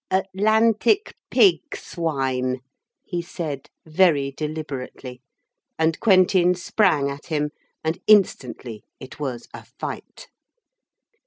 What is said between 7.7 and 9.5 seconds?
and instantly it was